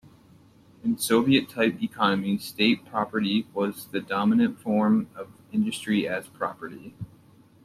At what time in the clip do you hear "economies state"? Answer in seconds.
1.83-2.85